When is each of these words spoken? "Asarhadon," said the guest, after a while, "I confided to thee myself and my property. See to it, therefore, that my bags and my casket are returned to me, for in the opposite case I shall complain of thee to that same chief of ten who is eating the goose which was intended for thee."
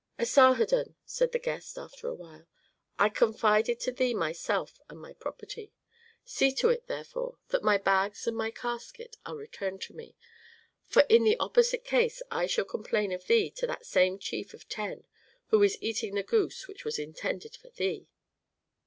"Asarhadon," 0.17 0.95
said 1.05 1.31
the 1.31 1.37
guest, 1.37 1.77
after 1.77 2.07
a 2.07 2.15
while, 2.15 2.47
"I 2.97 3.07
confided 3.07 3.79
to 3.81 3.91
thee 3.91 4.15
myself 4.15 4.81
and 4.89 4.99
my 4.99 5.13
property. 5.13 5.73
See 6.25 6.51
to 6.53 6.69
it, 6.69 6.87
therefore, 6.87 7.37
that 7.49 7.61
my 7.61 7.77
bags 7.77 8.25
and 8.25 8.35
my 8.35 8.49
casket 8.49 9.17
are 9.27 9.35
returned 9.35 9.79
to 9.83 9.93
me, 9.93 10.15
for 10.87 11.03
in 11.07 11.23
the 11.23 11.37
opposite 11.39 11.83
case 11.85 12.23
I 12.31 12.47
shall 12.47 12.65
complain 12.65 13.11
of 13.11 13.27
thee 13.27 13.51
to 13.51 13.67
that 13.67 13.85
same 13.85 14.17
chief 14.17 14.55
of 14.55 14.67
ten 14.67 15.03
who 15.49 15.61
is 15.61 15.77
eating 15.81 16.15
the 16.15 16.23
goose 16.23 16.67
which 16.67 16.83
was 16.83 16.97
intended 16.97 17.55
for 17.55 17.69
thee." 17.69 18.07